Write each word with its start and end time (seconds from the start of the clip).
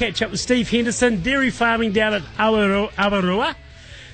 Catch 0.00 0.22
up 0.22 0.30
with 0.30 0.38
Steve 0.38 0.70
Henderson, 0.70 1.24
dairy 1.24 1.50
farming 1.50 1.90
down 1.90 2.14
at 2.14 2.22
Awarua, 2.36 2.92
Awarua 2.92 3.56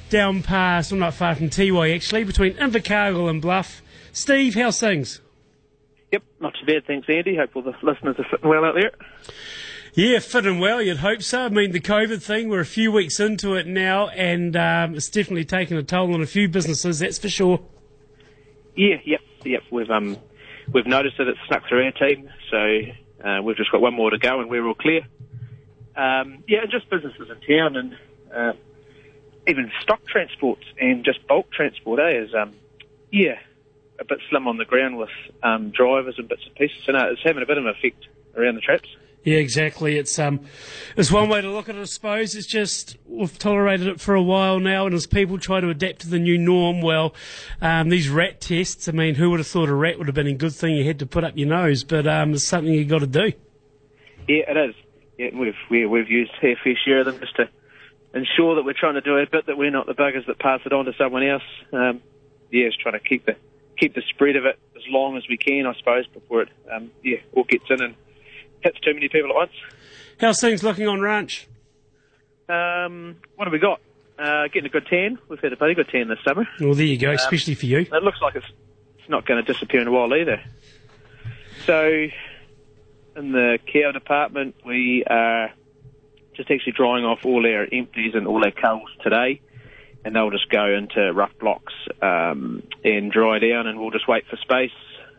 down 0.08 0.42
past, 0.42 0.90
well, 0.90 0.98
not 0.98 1.12
far 1.12 1.34
from 1.34 1.50
Tiwai 1.50 1.94
actually, 1.94 2.24
between 2.24 2.54
Invercargill 2.54 3.28
and 3.28 3.42
Bluff. 3.42 3.82
Steve, 4.10 4.54
how's 4.54 4.80
things? 4.80 5.20
Yep, 6.10 6.22
not 6.40 6.54
too 6.58 6.64
bad, 6.64 6.86
thanks, 6.86 7.06
Andy. 7.10 7.36
Hope 7.36 7.50
all 7.54 7.60
the 7.60 7.74
listeners 7.82 8.16
are 8.18 8.24
fitting 8.30 8.48
well 8.48 8.64
out 8.64 8.76
there. 8.76 8.92
Yeah, 9.92 10.20
fitting 10.20 10.58
well, 10.58 10.80
you'd 10.80 10.96
hope 10.96 11.20
so. 11.20 11.44
I 11.44 11.48
mean, 11.50 11.72
the 11.72 11.80
COVID 11.80 12.22
thing, 12.22 12.48
we're 12.48 12.60
a 12.60 12.64
few 12.64 12.90
weeks 12.90 13.20
into 13.20 13.52
it 13.52 13.66
now, 13.66 14.08
and 14.08 14.56
um, 14.56 14.94
it's 14.94 15.10
definitely 15.10 15.44
taken 15.44 15.76
a 15.76 15.82
toll 15.82 16.14
on 16.14 16.22
a 16.22 16.26
few 16.26 16.48
businesses, 16.48 17.00
that's 17.00 17.18
for 17.18 17.28
sure. 17.28 17.60
Yeah, 18.74 18.96
yep, 19.04 19.20
yep. 19.44 19.62
We've 19.70 19.90
um, 19.90 20.16
we've 20.72 20.86
noticed 20.86 21.18
that 21.18 21.28
it's 21.28 21.40
snuck 21.46 21.68
through 21.68 21.84
our 21.84 21.92
team, 21.92 22.30
so 22.50 23.28
uh, 23.28 23.42
we've 23.42 23.58
just 23.58 23.70
got 23.70 23.82
one 23.82 23.92
more 23.92 24.08
to 24.08 24.16
go, 24.16 24.40
and 24.40 24.48
we're 24.48 24.66
all 24.66 24.74
clear. 24.74 25.02
Um, 25.96 26.42
yeah, 26.48 26.66
just 26.70 26.90
businesses 26.90 27.28
in 27.30 27.56
town 27.56 27.76
and 27.76 27.96
uh, 28.34 28.52
even 29.46 29.70
stock 29.80 30.04
transports 30.06 30.64
and 30.80 31.04
just 31.04 31.26
bulk 31.26 31.50
transport, 31.52 32.00
eh, 32.00 32.24
is, 32.24 32.34
um, 32.34 32.52
yeah, 33.12 33.38
a 33.98 34.04
bit 34.04 34.18
slim 34.28 34.48
on 34.48 34.56
the 34.56 34.64
ground 34.64 34.96
with 34.96 35.10
um, 35.42 35.70
drivers 35.70 36.16
and 36.18 36.28
bits 36.28 36.42
and 36.46 36.54
pieces. 36.56 36.78
So 36.84 36.92
no, 36.92 37.10
it's 37.10 37.22
having 37.22 37.42
a 37.42 37.46
bit 37.46 37.58
of 37.58 37.66
an 37.66 37.70
effect 37.70 38.08
around 38.36 38.56
the 38.56 38.60
traps. 38.60 38.88
Yeah, 39.22 39.38
exactly. 39.38 39.96
It's 39.96 40.18
um, 40.18 40.40
it's 40.98 41.10
one 41.10 41.30
way 41.30 41.40
to 41.40 41.50
look 41.50 41.70
at 41.70 41.76
it. 41.76 41.80
I 41.80 41.84
suppose 41.84 42.34
it's 42.34 42.46
just 42.46 42.98
we've 43.06 43.38
tolerated 43.38 43.86
it 43.86 43.98
for 43.98 44.14
a 44.14 44.22
while 44.22 44.60
now, 44.60 44.84
and 44.84 44.94
as 44.94 45.06
people 45.06 45.38
try 45.38 45.60
to 45.60 45.70
adapt 45.70 46.00
to 46.00 46.10
the 46.10 46.18
new 46.18 46.36
norm, 46.36 46.82
well, 46.82 47.14
um, 47.62 47.88
these 47.88 48.10
RAT 48.10 48.42
tests. 48.42 48.86
I 48.86 48.92
mean, 48.92 49.14
who 49.14 49.30
would 49.30 49.40
have 49.40 49.46
thought 49.46 49.70
a 49.70 49.74
rat 49.74 49.96
would 49.96 50.08
have 50.08 50.14
been 50.14 50.26
a 50.26 50.34
good 50.34 50.52
thing 50.52 50.74
you 50.74 50.84
had 50.84 50.98
to 50.98 51.06
put 51.06 51.24
up 51.24 51.38
your 51.38 51.48
nose? 51.48 51.84
But 51.84 52.06
um, 52.06 52.34
it's 52.34 52.44
something 52.44 52.70
you 52.70 52.84
got 52.84 52.98
to 52.98 53.06
do. 53.06 53.32
Yeah, 54.28 54.50
it 54.50 54.56
is 54.68 54.74
yeah, 55.18 55.30
we've 55.32 55.54
we, 55.70 55.86
we've 55.86 56.10
used 56.10 56.32
a 56.42 56.56
fair 56.62 56.78
share 56.84 57.00
of 57.00 57.06
them 57.06 57.20
just 57.20 57.36
to 57.36 57.48
ensure 58.14 58.56
that 58.56 58.64
we're 58.64 58.74
trying 58.78 58.94
to 58.94 59.00
do 59.00 59.16
a 59.16 59.26
bit 59.26 59.46
that 59.46 59.56
we're 59.58 59.70
not 59.70 59.86
the 59.86 59.94
buggers 59.94 60.26
that 60.26 60.38
pass 60.38 60.60
it 60.64 60.72
on 60.72 60.84
to 60.84 60.92
someone 60.96 61.24
else. 61.24 61.42
Um, 61.72 62.00
yeah, 62.50 62.66
it's 62.66 62.76
trying 62.76 62.94
to 62.94 63.00
keep 63.00 63.26
the 63.26 63.36
keep 63.78 63.94
the 63.94 64.02
spread 64.08 64.36
of 64.36 64.44
it 64.44 64.58
as 64.76 64.82
long 64.88 65.16
as 65.16 65.24
we 65.28 65.36
can, 65.36 65.66
I 65.66 65.74
suppose, 65.74 66.06
before 66.08 66.42
it 66.42 66.48
um, 66.72 66.90
yeah 67.02 67.18
all 67.32 67.44
gets 67.44 67.64
in 67.70 67.82
and 67.82 67.94
hits 68.60 68.78
too 68.80 68.94
many 68.94 69.08
people 69.08 69.30
at 69.30 69.36
once. 69.36 69.52
How's 70.20 70.40
things 70.40 70.62
looking 70.62 70.86
on 70.86 71.00
ranch? 71.00 71.48
Um, 72.48 73.16
what 73.36 73.46
have 73.46 73.52
we 73.52 73.58
got? 73.58 73.80
Uh, 74.18 74.44
getting 74.46 74.66
a 74.66 74.68
good 74.68 74.86
tan. 74.86 75.18
We've 75.28 75.40
had 75.40 75.52
a 75.52 75.56
bloody 75.56 75.74
good 75.74 75.88
tan 75.88 76.08
this 76.08 76.18
summer. 76.24 76.46
Well, 76.60 76.74
there 76.74 76.86
you 76.86 76.98
go, 76.98 77.10
especially 77.10 77.54
um, 77.54 77.58
for 77.58 77.66
you. 77.66 77.78
It 77.78 78.02
looks 78.02 78.20
like 78.22 78.36
it's 78.36 78.46
it's 78.98 79.08
not 79.08 79.26
going 79.26 79.44
to 79.44 79.52
disappear 79.52 79.80
in 79.80 79.88
a 79.88 79.90
while 79.90 80.14
either. 80.14 80.40
So 81.66 82.06
in 83.16 83.32
the 83.32 83.58
care 83.70 83.92
department, 83.92 84.54
we 84.64 85.04
are 85.04 85.52
just 86.34 86.50
actually 86.50 86.72
drying 86.72 87.04
off 87.04 87.24
all 87.24 87.46
our 87.46 87.66
empties 87.70 88.14
and 88.14 88.26
all 88.26 88.44
our 88.44 88.50
culls 88.50 88.90
today, 89.02 89.40
and 90.04 90.14
they'll 90.14 90.30
just 90.30 90.48
go 90.48 90.66
into 90.66 91.12
rough 91.12 91.36
blocks 91.38 91.72
um, 92.02 92.62
and 92.84 93.12
dry 93.12 93.38
down, 93.38 93.66
and 93.66 93.78
we'll 93.78 93.90
just 93.90 94.08
wait 94.08 94.26
for 94.26 94.36
space, 94.36 94.72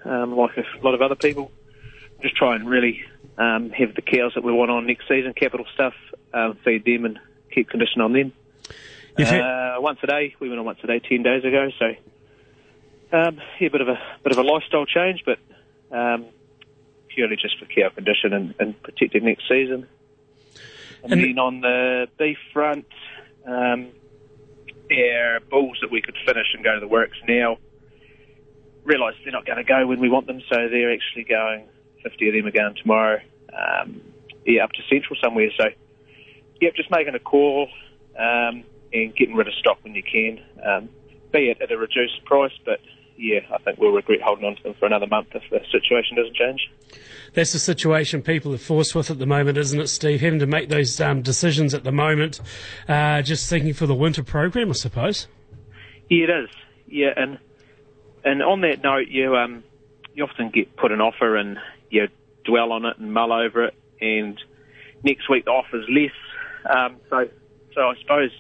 um, 0.04 0.36
like 0.36 0.58
a 0.58 0.84
lot 0.84 0.94
of 0.94 1.02
other 1.02 1.16
people. 1.16 1.52
Just 2.22 2.36
try 2.36 2.56
and 2.56 2.68
really 2.68 3.04
um, 3.38 3.70
have 3.72 3.96
the 3.96 4.02
cows 4.02 4.34
that 4.36 4.44
we 4.44 4.52
want 4.52 4.72
on 4.72 4.88
next 4.88 5.08
season, 5.08 5.34
capital 5.34 5.66
stuff, 5.74 5.94
um, 6.34 6.58
feed 6.64 6.86
them 6.86 7.06
and 7.06 7.20
keep 7.52 7.70
condition 7.70 8.02
on 8.02 8.14
them. 8.14 8.34
Uh, 9.40 9.80
once 9.80 10.00
a 10.04 10.08
day, 10.08 10.36
we 10.40 10.50
went 10.50 10.60
on 10.60 10.66
once 10.66 10.80
a 10.84 10.88
day 10.88 11.00
ten 11.00 11.24
days 11.24 11.44
ago, 11.46 11.70
so 11.80 11.86
um, 13.18 13.40
yeah, 13.60 13.68
a 13.68 13.70
bit 13.70 13.82
of 13.82 13.88
a 13.88 14.00
bit 14.24 14.34
of 14.34 14.38
a 14.38 14.44
lifestyle 14.44 14.86
change, 14.86 15.24
but 15.26 15.40
um, 15.96 16.26
purely 17.16 17.36
just 17.36 17.58
for 17.58 17.66
cow 17.66 17.90
condition 17.90 18.34
and, 18.34 18.54
and 18.60 18.82
protecting 18.84 19.26
next 19.26 19.48
season. 19.48 19.88
And, 21.04 21.14
and 21.14 21.24
then 21.24 21.40
on 21.40 21.62
the 21.62 22.08
beef 22.18 22.38
front, 22.54 22.86
um, 23.48 23.90
our 24.92 25.40
bulls 25.50 25.78
that 25.82 25.92
we 25.92 26.02
could 26.02 26.16
finish 26.26 26.48
and 26.54 26.64
go 26.64 26.76
to 26.76 26.80
the 26.80 26.88
works 26.88 27.18
now 27.28 27.58
realise 28.86 29.16
they're 29.24 29.34
not 29.34 29.46
going 29.46 29.58
to 29.58 29.64
go 29.64 29.86
when 29.88 30.00
we 30.00 30.10
want 30.10 30.28
them, 30.28 30.42
so 30.50 30.70
they're 30.70 30.94
actually 30.94 31.24
going. 31.24 31.68
50 32.04 32.30
of 32.30 32.36
them 32.36 32.46
are 32.46 32.52
going 32.52 32.76
tomorrow, 32.76 33.20
um, 33.52 34.00
yeah, 34.46 34.64
up 34.64 34.72
to 34.74 34.82
Central 34.88 35.18
somewhere. 35.24 35.50
So, 35.58 35.66
yeah, 36.62 36.70
just 36.76 36.92
making 36.92 37.16
a 37.16 37.20
call 37.20 37.68
um, 38.18 38.64
and 38.94 39.16
getting 39.16 39.36
rid 39.36 39.48
of 39.48 39.56
stock 39.56 39.80
when 39.82 39.96
you 39.96 40.04
can, 40.04 40.40
um, 40.64 40.90
be 41.34 41.50
it 41.50 41.60
at 41.62 41.72
a 41.72 41.78
reduced 41.78 42.24
price, 42.26 42.54
but 42.64 42.80
yeah, 43.18 43.40
I 43.54 43.58
think 43.60 43.80
we'll 43.80 43.92
regret 43.92 44.22
holding 44.22 44.46
on 44.46 44.56
to 44.58 44.64
them 44.64 44.74
for 44.80 44.86
another 44.86 45.08
month 45.08 45.28
if 45.34 45.44
the 45.50 45.60
situation 45.72 46.18
doesn't 46.18 46.36
change. 46.36 46.70
That's 47.34 47.54
the 47.54 47.60
situation 47.60 48.22
people 48.22 48.54
are 48.54 48.58
forced 48.58 48.96
with 48.96 49.10
at 49.12 49.20
the 49.20 49.26
moment, 49.26 49.58
isn't 49.58 49.80
it, 49.80 49.88
Steve? 49.88 50.22
Having 50.22 50.40
to 50.40 50.46
make 50.46 50.70
those 50.70 51.00
um, 51.00 51.22
decisions 51.22 51.74
at 51.74 51.84
the 51.84 51.92
moment, 51.92 52.40
uh, 52.88 53.22
just 53.22 53.50
thinking 53.50 53.74
for 53.74 53.86
the 53.86 53.96
winter 53.96 54.24
program, 54.24 54.70
I 54.70 54.74
suppose. 54.74 55.28
Yeah, 56.10 56.26
it 56.26 56.30
is. 56.30 56.50
Yeah, 56.88 57.14
and 57.16 57.40
and 58.24 58.42
on 58.42 58.62
that 58.62 58.84
note, 58.84 59.08
you 59.08 59.36
um, 59.36 59.64
you 60.14 60.24
often 60.24 60.50
get 60.50 60.76
put 60.76 60.92
an 60.92 61.02
offer 61.02 61.36
and 61.36 61.58
you 61.90 62.08
dwell 62.44 62.72
on 62.72 62.86
it 62.86 62.98
and 62.98 63.14
mull 63.14 63.34
over 63.34 63.66
it, 63.66 63.74
and 64.02 64.40
next 65.04 65.30
week 65.30 65.46
the 65.46 65.52
offer's 65.52 65.86
less. 65.90 66.12
Um, 66.70 66.98
so 67.10 67.28
so 67.74 67.82
I 67.82 67.96
suppose 68.02 68.32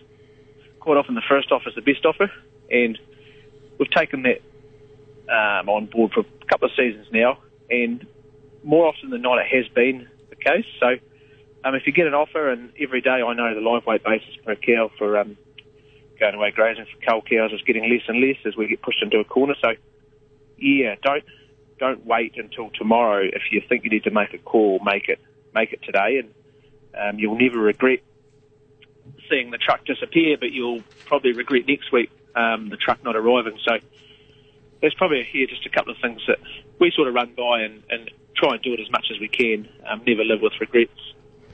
quite 0.79 0.97
often 0.97 1.15
the 1.15 1.23
first 1.27 1.51
offer 1.51 1.69
is 1.69 1.75
the 1.75 1.81
best 1.81 2.05
offer, 2.05 2.31
and 2.69 2.97
we've 3.79 3.91
taken 3.91 4.23
that 4.23 4.41
um, 5.29 5.69
on 5.69 5.85
board 5.87 6.11
for 6.13 6.21
a 6.21 6.45
couple 6.45 6.67
of 6.67 6.75
seasons 6.75 7.07
now, 7.11 7.39
and 7.69 8.05
more 8.63 8.87
often 8.87 9.09
than 9.09 9.21
not, 9.21 9.37
it 9.39 9.47
has 9.47 9.67
been 9.73 10.07
the 10.29 10.35
case. 10.35 10.65
So, 10.79 10.95
um, 11.63 11.75
if 11.75 11.87
you 11.87 11.93
get 11.93 12.07
an 12.07 12.13
offer, 12.13 12.49
and 12.49 12.71
every 12.79 13.01
day 13.01 13.21
I 13.21 13.33
know 13.33 13.53
the 13.53 13.61
live 13.61 13.85
weight 13.85 14.03
basis 14.03 14.35
per 14.43 14.55
cow 14.55 14.91
for 14.97 15.17
um, 15.17 15.37
going 16.19 16.35
away 16.35 16.51
grazing 16.51 16.85
for 16.85 17.05
cull 17.05 17.21
cows 17.21 17.51
is 17.51 17.61
getting 17.63 17.89
less 17.89 18.03
and 18.07 18.19
less 18.21 18.37
as 18.45 18.55
we 18.55 18.67
get 18.67 18.81
pushed 18.81 19.01
into 19.01 19.19
a 19.19 19.23
corner. 19.23 19.55
So, 19.61 19.71
yeah, 20.57 20.95
don't 21.01 21.23
don't 21.79 22.05
wait 22.05 22.37
until 22.37 22.69
tomorrow. 22.69 23.23
If 23.25 23.43
you 23.51 23.61
think 23.67 23.83
you 23.83 23.89
need 23.89 24.03
to 24.05 24.11
make 24.11 24.33
a 24.33 24.37
call, 24.37 24.79
make 24.83 25.09
it 25.09 25.19
make 25.53 25.73
it 25.73 25.81
today, 25.83 26.19
and 26.19 26.33
um, 26.97 27.19
you'll 27.19 27.37
never 27.37 27.59
regret 27.59 27.99
seeing 29.29 29.51
the 29.51 29.57
truck 29.57 29.85
disappear. 29.85 30.37
But 30.37 30.51
you'll 30.51 30.83
probably 31.05 31.33
regret 31.33 31.67
next 31.67 31.91
week 31.91 32.11
um, 32.35 32.69
the 32.69 32.77
truck 32.77 33.03
not 33.03 33.15
arriving. 33.15 33.57
So 33.67 33.77
there's 34.85 34.93
probably 34.93 35.23
here 35.23 35.47
just 35.47 35.65
a 35.65 35.69
couple 35.69 35.91
of 35.91 35.97
things 35.97 36.21
that 36.27 36.37
we 36.79 36.91
sort 36.91 37.07
of 37.07 37.15
run 37.15 37.33
by 37.35 37.61
and, 37.61 37.81
and 37.89 38.11
try 38.37 38.53
and 38.53 38.61
do 38.61 38.71
it 38.71 38.79
as 38.79 38.91
much 38.91 39.07
as 39.09 39.19
we 39.19 39.27
can. 39.27 39.67
Um, 39.89 40.03
never 40.05 40.23
live 40.23 40.41
with 40.41 40.53
regrets. 40.59 40.91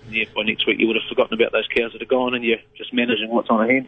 Yeah, 0.10 0.26
by 0.36 0.44
next 0.44 0.68
week 0.68 0.82
you 0.82 0.88
would 0.88 0.98
have 0.98 1.08
forgotten 1.08 1.34
about 1.34 1.54
those 1.54 1.66
cows 1.74 1.94
that 1.94 2.02
are 2.02 2.06
gone, 2.06 2.34
and 2.34 2.44
you're 2.44 2.58
just 2.76 2.94
managing 2.94 3.30
what's 3.30 3.50
on 3.50 3.70
hand. 3.70 3.88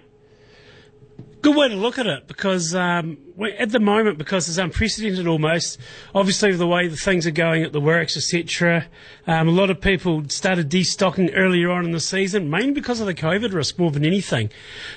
Good 1.44 1.58
way 1.58 1.68
to 1.68 1.76
look 1.76 2.00
at 2.00 2.08
it 2.08 2.26
because 2.26 2.74
um, 2.74 3.18
at 3.60 3.70
the 3.70 3.80
moment, 3.82 4.18
because 4.18 4.48
it's 4.48 4.58
unprecedented 4.58 5.28
almost, 5.28 5.78
obviously 6.16 6.54
the 6.54 6.66
way 6.66 6.88
the 6.88 6.96
things 6.96 7.28
are 7.28 7.32
going 7.32 7.64
at 7.64 7.74
the 7.74 7.82
works, 7.82 8.16
etc. 8.16 8.86
Um, 9.28 9.50
a 9.50 9.52
lot 9.52 9.70
of 9.70 9.82
people 9.82 10.24
started 10.30 10.70
destocking 10.70 11.32
earlier 11.36 11.70
on 11.70 11.84
in 11.84 11.92
the 11.92 12.00
season, 12.00 12.50
mainly 12.50 12.72
because 12.72 13.02
of 13.02 13.08
the 13.08 13.14
COVID 13.14 13.54
risk 13.54 13.78
more 13.78 13.92
than 13.92 14.06
anything. 14.06 14.52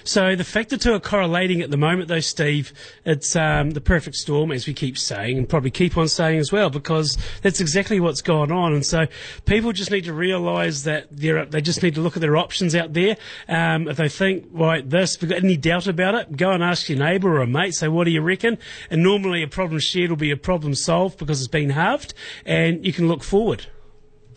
So 0.04 0.36
the 0.36 0.44
fact 0.44 0.70
the 0.70 0.78
two 0.78 0.92
are 0.92 1.00
correlating 1.00 1.62
at 1.62 1.70
the 1.72 1.76
moment, 1.76 2.06
though, 2.06 2.20
Steve, 2.20 2.72
it's 3.04 3.34
um, 3.34 3.72
the 3.72 3.80
perfect 3.80 4.14
storm, 4.14 4.52
as 4.52 4.68
we 4.68 4.74
keep 4.74 4.98
saying, 4.98 5.38
and 5.38 5.48
probably 5.48 5.72
keep 5.72 5.96
on 5.96 6.06
saying 6.06 6.38
as 6.38 6.52
well, 6.52 6.70
because 6.70 7.18
that's 7.42 7.58
exactly 7.60 7.98
what's 7.98 8.20
going 8.20 8.52
on. 8.52 8.72
And 8.72 8.86
so 8.86 9.06
people 9.46 9.72
just 9.72 9.90
need 9.90 10.04
to 10.04 10.12
realise 10.12 10.82
that 10.82 11.08
they 11.10 11.60
just 11.60 11.82
need 11.82 11.96
to 11.96 12.00
look 12.00 12.16
at 12.16 12.20
their 12.20 12.36
options 12.36 12.76
out 12.76 12.92
there. 12.92 13.16
Um, 13.48 13.88
if 13.88 13.96
they 13.96 14.08
think, 14.08 14.46
right, 14.52 14.88
this, 14.88 15.16
if 15.16 15.22
you've 15.22 15.30
got 15.32 15.42
any 15.42 15.56
doubt 15.56 15.88
about 15.88 16.14
it, 16.14 16.35
go 16.36 16.50
and 16.50 16.62
ask 16.62 16.88
your 16.88 16.98
neighbour 16.98 17.36
or 17.36 17.40
a 17.40 17.46
mate, 17.46 17.74
say, 17.74 17.88
what 17.88 18.04
do 18.04 18.10
you 18.10 18.20
reckon? 18.20 18.58
And 18.90 19.02
normally 19.02 19.42
a 19.42 19.48
problem 19.48 19.80
shared 19.80 20.10
will 20.10 20.16
be 20.16 20.30
a 20.30 20.36
problem 20.36 20.74
solved 20.74 21.18
because 21.18 21.40
it's 21.40 21.48
been 21.48 21.70
halved 21.70 22.14
and 22.44 22.84
you 22.84 22.92
can 22.92 23.08
look 23.08 23.22
forward. 23.22 23.66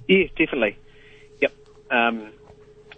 Yeah, 0.08 0.26
definitely. 0.38 0.78
Yep. 1.40 1.54
Um, 1.92 2.32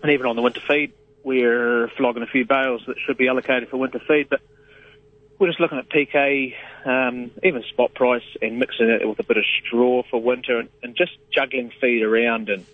and 0.01 0.11
even 0.11 0.25
on 0.25 0.35
the 0.35 0.41
winter 0.41 0.61
feed, 0.67 0.93
we're 1.23 1.89
flogging 1.97 2.23
a 2.23 2.27
few 2.27 2.45
bales 2.45 2.81
that 2.87 2.95
should 3.05 3.17
be 3.17 3.27
allocated 3.27 3.69
for 3.69 3.77
winter 3.77 4.01
feed, 4.07 4.29
but 4.29 4.41
we're 5.37 5.47
just 5.47 5.59
looking 5.59 5.77
at 5.77 5.89
PK, 5.89 6.53
um, 6.85 7.31
even 7.43 7.63
spot 7.63 7.93
price, 7.93 8.23
and 8.41 8.59
mixing 8.59 8.89
it 8.89 9.07
with 9.07 9.19
a 9.19 9.23
bit 9.23 9.37
of 9.37 9.43
straw 9.65 10.03
for 10.09 10.21
winter, 10.21 10.59
and, 10.59 10.69
and, 10.83 10.95
just 10.95 11.13
juggling 11.33 11.71
feed 11.81 12.03
around, 12.03 12.49
and 12.49 12.65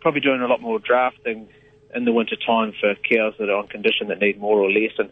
probably 0.00 0.20
doing 0.20 0.40
a 0.40 0.46
lot 0.46 0.60
more 0.60 0.78
drafting 0.78 1.48
in 1.94 2.04
the 2.04 2.12
winter 2.12 2.36
time 2.36 2.72
for 2.80 2.94
cows 2.94 3.34
that 3.38 3.50
are 3.50 3.56
on 3.56 3.68
condition 3.68 4.08
that 4.08 4.20
need 4.20 4.40
more 4.40 4.60
or 4.60 4.70
less, 4.70 4.92
and 4.98 5.10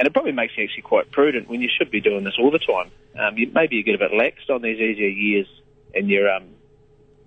and 0.00 0.06
it 0.06 0.14
probably 0.14 0.32
makes 0.32 0.56
you 0.56 0.64
actually 0.64 0.82
quite 0.82 1.10
prudent 1.12 1.46
when 1.50 1.60
you 1.60 1.68
should 1.68 1.90
be 1.90 2.00
doing 2.00 2.24
this 2.24 2.32
all 2.38 2.50
the 2.50 2.58
time. 2.58 2.90
Um, 3.18 3.36
you, 3.36 3.50
maybe 3.54 3.76
you 3.76 3.84
get 3.84 3.94
a 3.94 3.98
bit 3.98 4.12
laxed 4.12 4.48
on 4.48 4.62
these 4.62 4.80
easier 4.80 5.08
years, 5.08 5.46
and 5.94 6.08
you're 6.08 6.28
um, 6.30 6.48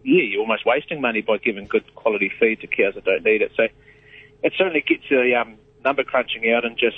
yeah, 0.04 0.24
you're 0.24 0.42
almost 0.42 0.66
wasting 0.66 1.00
money 1.00 1.22
by 1.22 1.38
giving 1.38 1.68
good 1.68 1.94
quality 1.94 2.31
feed 2.40 2.62
to 2.62 2.68
cows 2.68 2.96
that 2.96 3.06
don't 3.06 3.24
need 3.24 3.44
it. 3.44 3.52
So 3.56 3.68
it 4.42 4.54
certainly 4.58 4.81
gets 4.81 5.04
the 5.08 5.36
um, 5.36 5.58
number 5.86 6.04
crunching 6.04 6.52
out 6.52 6.66
and 6.66 6.75
just 6.75 6.98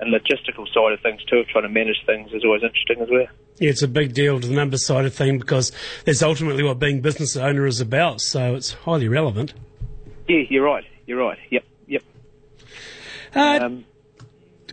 and 0.00 0.12
logistical 0.12 0.66
side 0.74 0.92
of 0.92 1.00
things 1.00 1.24
too, 1.26 1.36
of 1.36 1.46
trying 1.46 1.62
to 1.62 1.68
manage 1.68 2.04
things 2.04 2.32
is 2.32 2.44
always 2.44 2.64
interesting 2.64 3.00
as 3.00 3.08
well. 3.08 3.28
Yeah, 3.60 3.70
it's 3.70 3.82
a 3.82 3.88
big 3.88 4.14
deal 4.14 4.40
to 4.40 4.48
the 4.48 4.52
number 4.52 4.76
side 4.78 5.04
of 5.04 5.14
thing 5.14 5.38
because 5.38 5.70
that's 6.04 6.24
ultimately 6.24 6.64
what 6.64 6.80
being 6.80 7.00
business 7.02 7.36
owner 7.36 7.66
is 7.66 7.80
about. 7.80 8.20
So 8.20 8.56
it's 8.56 8.72
highly 8.72 9.06
relevant. 9.06 9.54
Yeah, 10.26 10.40
you're 10.50 10.64
right. 10.64 10.84
You're 11.06 11.24
right. 11.24 11.38
Yep, 11.50 11.64
yep. 11.86 12.02
Uh, 13.36 13.58
Um, 13.62 13.84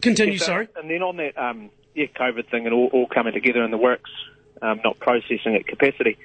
continue, 0.01 0.37
so- 0.37 0.45
sorry. 0.45 0.67
And 0.75 0.89
then 0.89 1.01
on 1.01 1.17
that, 1.17 1.37
um, 1.37 1.69
yeah, 1.95 2.05
COVID 2.07 2.49
thing 2.49 2.65
and 2.65 2.73
all, 2.73 2.89
all 2.93 3.07
coming 3.07 3.33
together 3.33 3.63
in 3.63 3.71
the 3.71 3.77
works, 3.77 4.09
um, 4.61 4.81
not 4.83 4.99
processing 4.99 5.55
at 5.55 5.67
capacity. 5.67 6.17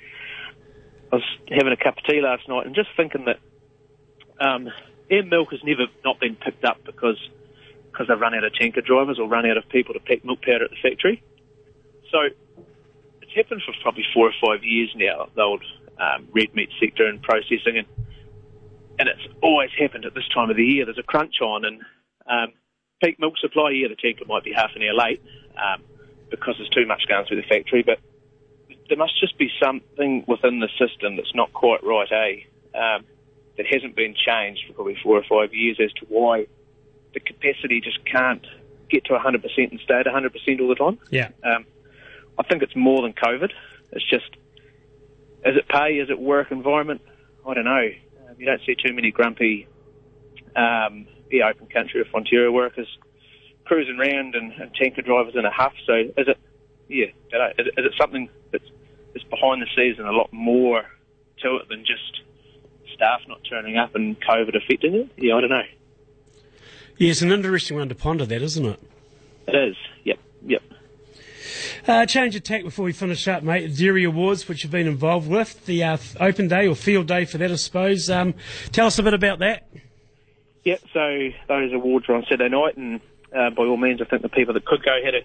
I 1.12 1.16
was 1.16 1.24
having 1.48 1.72
a 1.72 1.76
cup 1.76 1.98
of 1.98 2.04
tea 2.04 2.20
last 2.20 2.48
night 2.48 2.66
and 2.66 2.74
just 2.74 2.88
thinking 2.96 3.26
that 3.26 3.38
um, 4.40 4.68
air 5.10 5.24
milk 5.24 5.50
has 5.52 5.60
never 5.64 5.86
not 6.04 6.20
been 6.20 6.36
picked 6.36 6.64
up 6.64 6.84
because 6.84 7.18
because 7.90 8.08
they've 8.08 8.20
run 8.20 8.34
out 8.34 8.44
of 8.44 8.52
tanker 8.52 8.82
drivers 8.82 9.18
or 9.18 9.26
run 9.26 9.46
out 9.48 9.56
of 9.56 9.66
people 9.70 9.94
to 9.94 10.00
pack 10.00 10.22
milk 10.22 10.42
powder 10.42 10.64
at 10.64 10.70
the 10.70 10.76
factory. 10.82 11.22
So 12.12 12.18
it's 13.22 13.32
happened 13.34 13.62
for 13.64 13.72
probably 13.82 14.04
four 14.12 14.28
or 14.28 14.34
five 14.44 14.62
years 14.62 14.90
now, 14.94 15.28
the 15.34 15.42
old 15.42 15.64
um, 15.98 16.28
red 16.34 16.54
meat 16.54 16.68
sector 16.78 17.06
and 17.06 17.22
processing, 17.22 17.78
and 17.78 17.86
and 18.98 19.08
it's 19.08 19.26
always 19.42 19.70
happened 19.78 20.04
at 20.04 20.14
this 20.14 20.28
time 20.34 20.50
of 20.50 20.56
the 20.56 20.64
year. 20.64 20.84
There's 20.84 20.98
a 20.98 21.02
crunch 21.02 21.40
on, 21.40 21.64
and 21.64 21.80
um, 22.28 22.52
peak 23.02 23.18
milk 23.18 23.34
supply, 23.38 23.70
yeah, 23.70 23.88
the 23.88 23.96
tanker 23.96 24.24
might 24.26 24.44
be 24.44 24.52
half 24.52 24.70
an 24.74 24.82
hour 24.82 24.94
late 24.94 25.22
um, 25.56 25.82
because 26.30 26.54
there's 26.58 26.70
too 26.70 26.86
much 26.86 27.02
going 27.08 27.26
through 27.26 27.40
the 27.40 27.48
factory, 27.48 27.82
but 27.82 27.98
there 28.88 28.98
must 28.98 29.18
just 29.20 29.36
be 29.38 29.50
something 29.62 30.24
within 30.26 30.60
the 30.60 30.68
system 30.78 31.16
that's 31.16 31.34
not 31.34 31.52
quite 31.52 31.82
right, 31.84 32.10
eh? 32.10 32.78
Um, 32.78 33.04
that 33.56 33.66
hasn't 33.66 33.96
been 33.96 34.14
changed 34.14 34.64
for 34.66 34.74
probably 34.74 34.96
four 35.02 35.16
or 35.16 35.24
five 35.24 35.54
years 35.54 35.78
as 35.82 35.92
to 35.94 36.06
why 36.08 36.46
the 37.14 37.20
capacity 37.20 37.80
just 37.80 38.04
can't 38.04 38.46
get 38.90 39.04
to 39.06 39.14
100% 39.14 39.42
and 39.70 39.80
stay 39.80 39.94
at 39.94 40.06
100% 40.06 40.60
all 40.60 40.68
the 40.68 40.74
time. 40.74 40.98
Yeah. 41.10 41.30
Um, 41.42 41.64
I 42.38 42.42
think 42.42 42.62
it's 42.62 42.76
more 42.76 43.02
than 43.02 43.14
COVID. 43.14 43.50
It's 43.92 44.08
just, 44.08 44.28
is 45.44 45.56
it 45.56 45.68
pay? 45.68 45.98
Is 45.98 46.10
it 46.10 46.18
work 46.18 46.50
environment? 46.50 47.00
I 47.48 47.54
don't 47.54 47.64
know. 47.64 47.88
Um, 48.28 48.36
you 48.38 48.46
don't 48.46 48.60
see 48.66 48.74
too 48.74 48.92
many 48.92 49.10
grumpy, 49.10 49.66
um, 50.54 51.06
yeah, 51.30 51.48
Open 51.48 51.66
Country 51.66 52.00
or 52.00 52.04
Fonterra 52.04 52.52
workers 52.52 52.88
cruising 53.66 53.98
around 53.98 54.34
and, 54.34 54.52
and 54.52 54.72
tanker 54.74 55.02
drivers 55.02 55.34
in 55.34 55.44
a 55.44 55.50
huff. 55.50 55.72
So 55.86 55.94
is 55.94 56.28
it, 56.28 56.38
yeah, 56.88 57.06
know, 57.32 57.48
is, 57.58 57.66
it, 57.66 57.74
is 57.78 57.86
it 57.86 57.92
something 57.98 58.28
that's, 58.52 58.64
that's 59.12 59.24
behind 59.26 59.60
the 59.60 59.66
scenes 59.76 59.98
and 59.98 60.06
a 60.06 60.12
lot 60.12 60.32
more 60.32 60.84
to 61.42 61.56
it 61.56 61.68
than 61.68 61.80
just 61.80 62.22
staff 62.94 63.20
not 63.28 63.40
turning 63.48 63.76
up 63.76 63.94
and 63.94 64.16
COVID 64.20 64.56
affecting 64.56 64.94
it? 64.94 65.10
Yeah, 65.16 65.34
I 65.34 65.40
don't 65.40 65.50
know. 65.50 65.62
Yeah, 66.96 67.10
it's 67.10 67.22
an 67.22 67.32
interesting 67.32 67.76
one 67.76 67.88
to 67.88 67.94
ponder, 67.94 68.24
that, 68.24 68.40
isn't 68.40 68.64
it? 68.64 68.80
It 69.48 69.54
is. 69.54 69.76
Yep, 70.04 70.18
yep. 70.46 70.62
Uh, 71.86 72.06
change 72.06 72.34
of 72.34 72.42
tack 72.42 72.62
before 72.62 72.84
we 72.84 72.92
finish 72.92 73.28
up, 73.28 73.42
mate. 73.42 73.68
The 73.68 73.84
Dairy 73.84 74.04
Awards, 74.04 74.48
which 74.48 74.62
you've 74.64 74.72
been 74.72 74.88
involved 74.88 75.28
with, 75.28 75.66
the 75.66 75.84
uh, 75.84 75.98
open 76.18 76.48
day 76.48 76.66
or 76.66 76.74
field 76.74 77.06
day 77.06 77.24
for 77.24 77.38
that, 77.38 77.50
I 77.50 77.56
suppose. 77.56 78.08
Um, 78.08 78.34
tell 78.72 78.86
us 78.86 78.98
a 78.98 79.02
bit 79.02 79.14
about 79.14 79.40
that. 79.40 79.68
Yeah, 80.66 80.78
so 80.92 81.28
those 81.46 81.72
awards 81.72 82.08
were 82.08 82.16
on 82.16 82.24
Saturday 82.24 82.48
night, 82.48 82.76
and 82.76 83.00
uh, 83.32 83.50
by 83.50 83.62
all 83.62 83.76
means, 83.76 84.02
I 84.02 84.04
think 84.04 84.22
the 84.22 84.28
people 84.28 84.52
that 84.54 84.64
could 84.64 84.82
go 84.82 84.98
had 85.04 85.14
a 85.14 85.20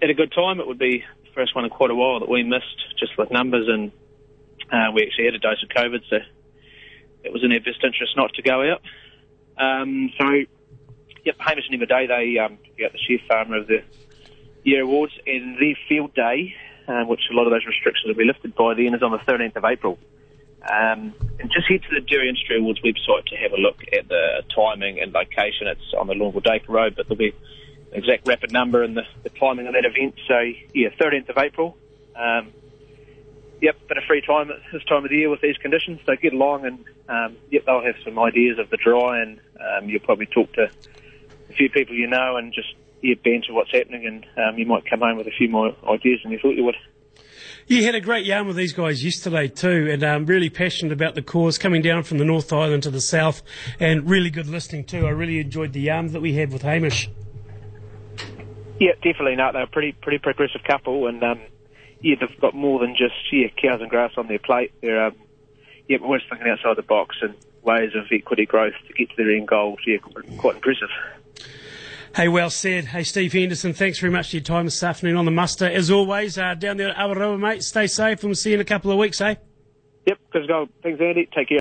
had 0.00 0.08
a 0.08 0.14
good 0.14 0.32
time. 0.32 0.60
It 0.60 0.66
would 0.66 0.78
be 0.78 1.04
the 1.24 1.30
first 1.34 1.54
one 1.54 1.66
in 1.66 1.70
quite 1.70 1.90
a 1.90 1.94
while 1.94 2.20
that 2.20 2.28
we 2.30 2.42
missed, 2.42 2.96
just 2.98 3.18
with 3.18 3.30
numbers, 3.30 3.68
and 3.68 3.92
uh, 4.72 4.90
we 4.94 5.02
actually 5.02 5.26
had 5.26 5.34
a 5.34 5.38
dose 5.40 5.62
of 5.62 5.68
COVID, 5.68 6.00
so 6.08 6.16
it 7.22 7.34
was 7.34 7.44
in 7.44 7.52
our 7.52 7.60
best 7.60 7.84
interest 7.84 8.16
not 8.16 8.32
to 8.32 8.40
go 8.40 8.72
out. 8.72 8.80
Um, 9.58 10.10
so, 10.18 10.26
yep, 11.22 11.36
Hamish 11.38 11.66
and 11.70 11.74
Emma 11.74 11.84
Day, 11.84 12.06
they 12.06 12.38
um, 12.38 12.56
out 12.82 12.92
the 12.92 12.98
share 13.06 13.18
farmer 13.28 13.58
of 13.58 13.66
the 13.66 13.82
year 14.64 14.84
awards, 14.84 15.12
and 15.26 15.60
their 15.60 15.76
field 15.86 16.14
day, 16.14 16.54
um, 16.88 17.08
which 17.08 17.20
a 17.30 17.34
lot 17.34 17.46
of 17.46 17.52
those 17.52 17.66
restrictions 17.66 18.06
will 18.06 18.14
be 18.14 18.24
lifted 18.24 18.54
by 18.54 18.72
then, 18.72 18.94
is 18.94 19.02
on 19.02 19.10
the 19.10 19.18
13th 19.18 19.54
of 19.54 19.66
April. 19.66 19.98
Um, 20.70 21.14
and 21.40 21.50
just 21.50 21.68
head 21.68 21.82
to 21.82 21.94
the 21.94 22.00
Dairy 22.00 22.28
Industry 22.28 22.58
Awards 22.58 22.80
website 22.82 23.26
to 23.26 23.36
have 23.36 23.52
a 23.52 23.56
look 23.56 23.80
at 23.92 24.08
the 24.08 24.42
timing 24.54 25.00
and 25.00 25.12
location. 25.12 25.66
It's 25.66 25.92
on 25.98 26.06
the 26.06 26.14
Longville 26.14 26.44
Dacre 26.44 26.72
Road, 26.72 26.94
but 26.96 27.08
there'll 27.08 27.16
be 27.16 27.34
an 27.92 27.98
exact 27.98 28.28
rapid 28.28 28.52
number 28.52 28.82
and 28.82 28.96
the, 28.96 29.02
the 29.24 29.30
timing 29.30 29.66
of 29.66 29.74
that 29.74 29.84
event. 29.84 30.14
So, 30.28 30.38
yeah, 30.72 30.90
13th 31.00 31.28
of 31.28 31.38
April. 31.38 31.76
Um, 32.14 32.52
yep, 33.60 33.76
bit 33.88 33.98
of 33.98 34.04
free 34.04 34.20
time 34.20 34.50
at 34.50 34.58
this 34.72 34.84
time 34.84 35.04
of 35.04 35.10
the 35.10 35.16
year 35.16 35.30
with 35.30 35.40
these 35.40 35.56
conditions, 35.56 36.00
so 36.06 36.14
get 36.14 36.32
along 36.32 36.64
and, 36.64 36.84
um, 37.08 37.36
yep, 37.50 37.64
they'll 37.64 37.82
have 37.82 37.96
some 38.04 38.18
ideas 38.18 38.58
of 38.58 38.70
the 38.70 38.76
dry 38.76 39.20
and 39.20 39.40
um, 39.60 39.88
you'll 39.88 40.00
probably 40.00 40.26
talk 40.26 40.52
to 40.52 40.70
a 41.50 41.52
few 41.54 41.70
people 41.70 41.94
you 41.94 42.06
know 42.06 42.36
and 42.36 42.52
just, 42.52 42.74
yeah, 43.02 43.14
banter 43.24 43.52
what's 43.52 43.72
happening 43.72 44.06
and 44.06 44.26
um, 44.38 44.58
you 44.58 44.66
might 44.66 44.88
come 44.88 45.00
home 45.00 45.16
with 45.16 45.26
a 45.26 45.32
few 45.32 45.48
more 45.48 45.74
ideas 45.88 46.20
than 46.22 46.30
you 46.30 46.38
thought 46.38 46.54
you 46.54 46.64
would. 46.64 46.76
You 47.66 47.84
had 47.84 47.94
a 47.94 48.00
great 48.00 48.26
yarn 48.26 48.46
with 48.46 48.56
these 48.56 48.72
guys 48.72 49.04
yesterday 49.04 49.46
too, 49.48 49.88
and 49.90 50.02
um, 50.02 50.26
really 50.26 50.50
passionate 50.50 50.92
about 50.92 51.14
the 51.14 51.22
cause, 51.22 51.58
coming 51.58 51.80
down 51.80 52.02
from 52.02 52.18
the 52.18 52.24
North 52.24 52.52
Island 52.52 52.82
to 52.82 52.90
the 52.90 53.00
South, 53.00 53.42
and 53.78 54.08
really 54.08 54.30
good 54.30 54.48
listening 54.48 54.84
too. 54.84 55.06
I 55.06 55.10
really 55.10 55.38
enjoyed 55.38 55.72
the 55.72 55.80
yarn 55.80 56.08
that 56.08 56.20
we 56.20 56.34
had 56.34 56.52
with 56.52 56.62
Hamish. 56.62 57.08
Yeah, 58.80 58.92
definitely. 58.96 59.36
No, 59.36 59.52
they're 59.52 59.62
a 59.62 59.66
pretty 59.68 59.92
pretty 59.92 60.18
progressive 60.18 60.62
couple, 60.64 61.06
and 61.06 61.22
um, 61.22 61.40
yeah, 62.00 62.16
they've 62.18 62.40
got 62.40 62.54
more 62.54 62.80
than 62.80 62.96
just 62.96 63.14
yeah 63.32 63.48
cows 63.60 63.80
and 63.80 63.88
grass 63.88 64.12
on 64.16 64.26
their 64.26 64.40
plate. 64.40 64.72
They're 64.80 65.06
um, 65.06 65.14
yeah, 65.88 65.98
always 65.98 66.22
thinking 66.28 66.48
outside 66.48 66.76
the 66.76 66.82
box 66.82 67.16
and 67.22 67.34
ways 67.62 67.92
of 67.94 68.06
equity 68.10 68.44
growth 68.44 68.74
to 68.88 68.92
get 68.92 69.10
to 69.10 69.16
their 69.16 69.30
end 69.30 69.46
goals. 69.46 69.78
Yeah, 69.86 69.98
quite 70.36 70.56
impressive. 70.56 70.88
Hey, 72.14 72.28
well 72.28 72.50
said. 72.50 72.84
Hey, 72.84 73.04
Steve 73.04 73.32
Henderson, 73.32 73.72
thanks 73.72 73.98
very 73.98 74.12
much 74.12 74.30
for 74.30 74.36
your 74.36 74.42
time 74.42 74.66
this 74.66 74.82
afternoon 74.82 75.16
on 75.16 75.24
the 75.24 75.30
muster. 75.30 75.64
As 75.64 75.90
always, 75.90 76.36
uh, 76.36 76.54
down 76.54 76.76
there 76.76 76.90
at 76.90 76.96
Awarua, 76.96 77.40
mate, 77.40 77.62
stay 77.64 77.86
safe, 77.86 78.20
and 78.20 78.28
we'll 78.28 78.34
see 78.34 78.50
you 78.50 78.56
in 78.56 78.60
a 78.60 78.66
couple 78.66 78.92
of 78.92 78.98
weeks, 78.98 79.18
eh? 79.22 79.36
Yep, 80.04 80.18
good 80.30 80.40
to 80.42 80.46
go. 80.46 80.68
Thanks, 80.82 81.00
Andy. 81.00 81.26
Take 81.34 81.34
care. 81.34 81.50